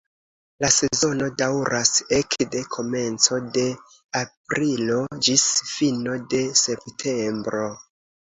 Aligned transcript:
La 0.63 0.69
sezono 0.75 1.25
daŭras 1.41 1.91
ekde 2.19 2.61
komenco 2.75 3.39
de 3.59 3.67
aprilo 4.21 4.97
ĝis 5.29 5.45
fino 5.75 6.17
de 6.35 6.43
septembro. 6.65 7.71